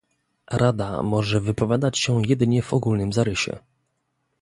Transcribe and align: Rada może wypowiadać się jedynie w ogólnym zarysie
Rada 0.51 1.03
może 1.03 1.39
wypowiadać 1.39 1.99
się 1.99 2.25
jedynie 2.27 2.61
w 2.61 2.73
ogólnym 2.73 3.13
zarysie 3.13 3.59